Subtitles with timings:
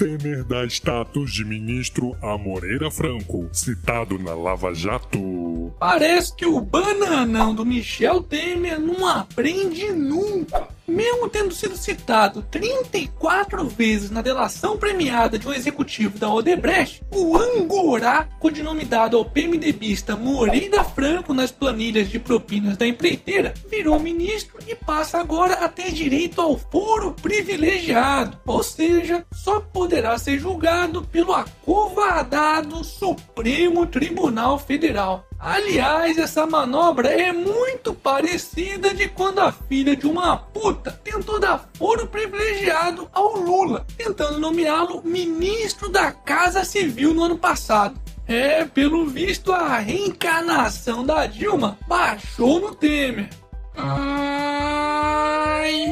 [0.00, 5.74] Temer dá status de ministro a Moreira Franco, citado na Lava Jato.
[5.78, 10.68] Parece que o bananão do Michel Temer não aprende nunca.
[10.90, 17.36] Mesmo tendo sido citado 34 vezes na delação premiada de um executivo da Odebrecht, o
[17.36, 24.58] Angorá, codinome dado ao PMDBista Moreira Franco nas planilhas de propinas da empreiteira, virou ministro
[24.66, 31.02] e passa agora a ter direito ao foro privilegiado, ou seja, só poderá ser julgado
[31.04, 35.29] pelo acovardado Supremo Tribunal Federal.
[35.40, 41.66] Aliás, essa manobra é muito parecida de quando a filha de uma puta tentou dar
[41.78, 47.98] foro privilegiado ao Lula, tentando nomeá-lo ministro da Casa Civil no ano passado.
[48.28, 53.30] É, pelo visto, a reencarnação da Dilma baixou no Temer.
[53.74, 54.76] Ai,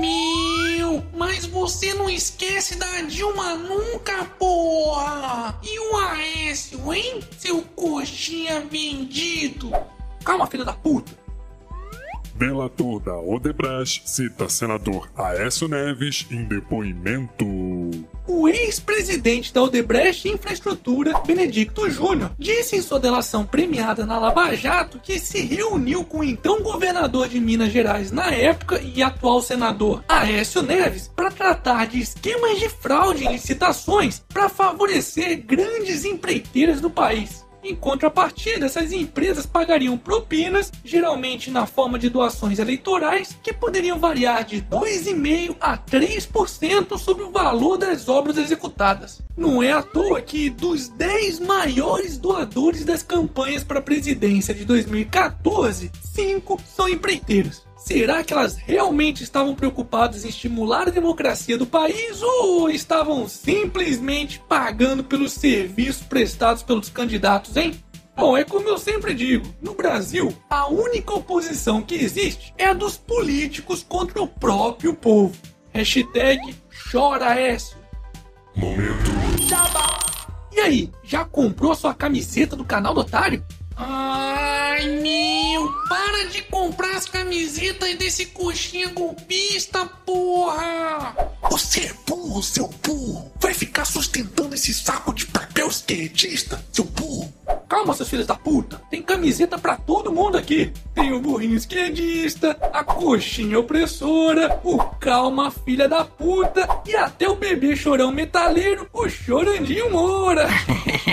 [0.00, 0.23] meu!
[1.24, 5.58] Mas você não esquece da Dilma nunca, porra!
[5.62, 7.24] E o Aécio, hein?
[7.38, 9.72] Seu coxinha vendido!
[10.22, 11.23] Calma, filha da puta!
[12.36, 17.44] Delator da Odebrecht cita senador Aécio Neves em depoimento.
[18.26, 24.98] O ex-presidente da Odebrecht Infraestrutura, Benedicto Júnior, disse em sua delação premiada na Lava Jato
[24.98, 30.02] que se reuniu com o então governador de Minas Gerais na época e atual senador
[30.08, 36.90] Aécio Neves para tratar de esquemas de fraude em licitações para favorecer grandes empreiteiras do
[36.90, 37.43] país.
[37.64, 44.44] Em contrapartida, essas empresas pagariam propinas, geralmente na forma de doações eleitorais, que poderiam variar
[44.44, 49.22] de 2,5% a 3% sobre o valor das obras executadas.
[49.34, 54.66] Não é à toa que dos 10 maiores doadores das campanhas para a presidência de
[54.66, 57.62] 2014, 5 são empreiteiros.
[57.84, 64.42] Será que elas realmente estavam preocupadas em estimular a democracia do país ou estavam simplesmente
[64.48, 67.74] pagando pelos serviços prestados pelos candidatos, hein?
[68.16, 72.72] Bom, é como eu sempre digo, no Brasil, a única oposição que existe é a
[72.72, 75.36] dos políticos contra o próprio povo.
[75.70, 76.56] Hashtag
[76.90, 77.76] chora Écio.
[78.56, 79.12] Momento.
[80.52, 83.44] E aí, já comprou sua camiseta do canal do Otário?
[83.76, 85.43] Ai, meu,
[85.88, 91.14] para de comprar as camisetas desse coxinha golpista, porra!
[91.50, 93.32] Você é burro, seu burro!
[93.40, 97.32] Vai ficar sustentando esse saco de papel esquerdista, seu burro!
[97.68, 98.80] Calma, seus filhos da puta.
[98.90, 100.72] Tem camiseta pra todo mundo aqui.
[100.94, 107.34] Tem o burrinho esquerdista, a coxinha opressora, o calma filha da puta e até o
[107.34, 110.48] bebê chorão metaleiro, o chorandinho Moura.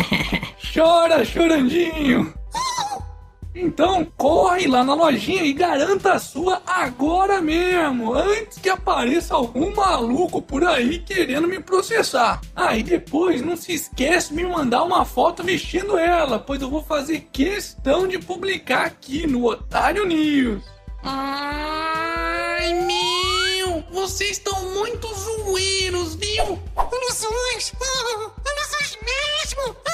[0.72, 2.39] Chora, chorandinho.
[3.54, 9.74] Então corre lá na lojinha e garanta a sua agora mesmo, antes que apareça algum
[9.74, 12.40] maluco por aí querendo me processar.
[12.54, 16.70] Ah, e depois não se esquece de me mandar uma foto vestindo ela, pois eu
[16.70, 20.62] vou fazer questão de publicar aqui no Otário News.
[21.02, 26.58] Ai, meu, vocês estão muito zoeiros, viu?
[26.76, 27.72] Ilusões!
[27.82, 29.89] Ah, ilusões mesmo!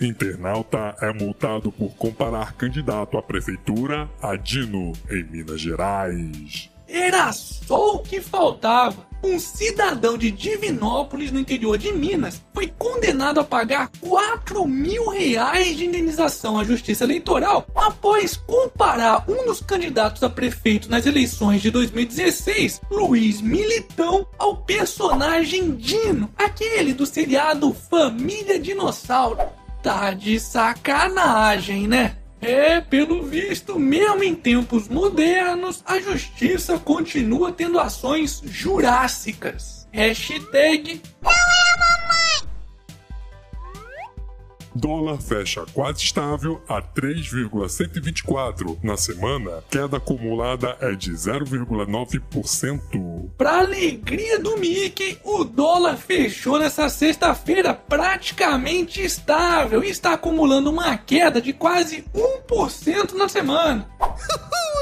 [0.00, 6.70] Internauta é multado por comparar candidato à prefeitura a Dino, em Minas Gerais.
[6.88, 9.08] Era só o que faltava.
[9.22, 15.76] Um cidadão de Divinópolis, no interior de Minas, foi condenado a pagar 4 mil reais
[15.76, 21.70] de indenização à Justiça Eleitoral após comparar um dos candidatos a prefeito nas eleições de
[21.70, 29.59] 2016, Luiz Militão, ao personagem Dino, aquele do seriado Família Dinossauro.
[29.82, 32.16] Tá de sacanagem, né?
[32.40, 39.86] É, pelo visto, mesmo em tempos modernos, a justiça continua tendo ações jurássicas.
[39.92, 41.02] Hashtag
[44.80, 48.78] Dólar fecha quase estável a 3,124.
[48.82, 53.30] Na semana, queda acumulada é de 0,9%.
[53.36, 60.96] Pra alegria do Mickey, o dólar fechou nessa sexta-feira praticamente estável e está acumulando uma
[60.96, 63.86] queda de quase 1% na semana.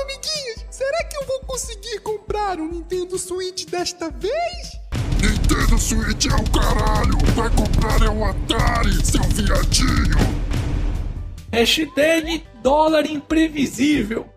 [0.05, 4.78] Amiguinhos, será que eu vou conseguir comprar um Nintendo Switch desta vez?
[5.21, 7.19] Nintendo Switch é o caralho!
[7.35, 10.17] Vai comprar é um Atari, seu viadinho!
[11.53, 14.29] Hashtag dólar imprevisível.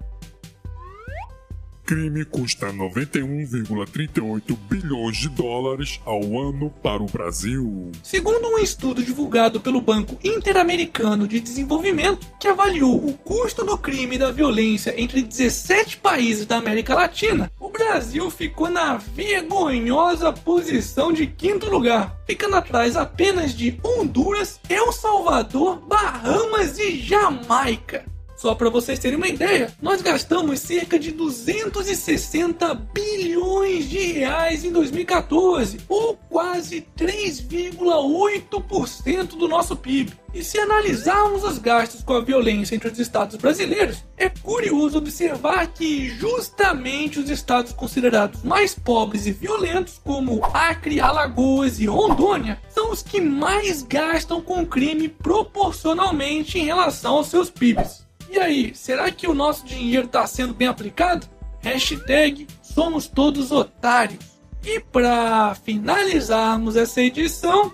[1.92, 7.92] Crime custa 91,38 bilhões de dólares ao ano para o Brasil.
[8.02, 14.16] Segundo um estudo divulgado pelo Banco Interamericano de Desenvolvimento, que avaliou o custo do crime
[14.16, 21.12] e da violência entre 17 países da América Latina, o Brasil ficou na vergonhosa posição
[21.12, 28.11] de quinto lugar, ficando atrás apenas de Honduras, El Salvador, Bahamas e Jamaica.
[28.42, 34.72] Só para vocês terem uma ideia, nós gastamos cerca de 260 bilhões de reais em
[34.72, 40.14] 2014, ou quase 3,8% do nosso PIB.
[40.34, 45.68] E se analisarmos os gastos com a violência entre os estados brasileiros, é curioso observar
[45.68, 52.92] que justamente os estados considerados mais pobres e violentos, como Acre, Alagoas e Rondônia, são
[52.92, 58.10] os que mais gastam com crime proporcionalmente em relação aos seus PIBs.
[58.32, 61.28] E aí, será que o nosso dinheiro está sendo bem aplicado?
[61.62, 64.32] Hashtag somos todos otários.
[64.64, 67.74] E para finalizarmos essa edição,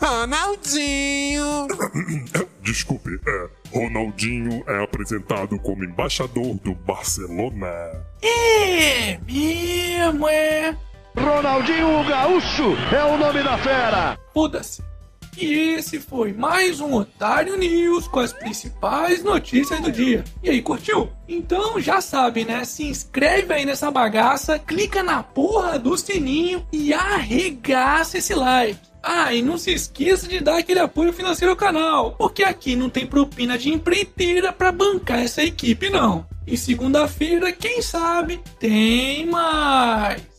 [0.00, 1.68] Ronaldinho!
[2.60, 7.66] Desculpe, é, Ronaldinho é apresentado como embaixador do Barcelona.
[8.20, 10.76] é mesmo, é.
[11.16, 14.18] Ronaldinho Gaúcho é o nome da fera.
[14.34, 14.82] Foda-se.
[15.36, 20.22] E esse foi mais um Otário News com as principais notícias do dia.
[20.42, 21.10] E aí, curtiu?
[21.26, 22.64] Então já sabe, né?
[22.64, 28.78] Se inscreve aí nessa bagaça, clica na porra do sininho e arregaça esse like.
[29.02, 32.88] Ah, e não se esqueça de dar aquele apoio financeiro ao canal, porque aqui não
[32.88, 36.26] tem propina de empreiteira para bancar essa equipe não.
[36.46, 40.31] E segunda-feira, quem sabe, tem mais.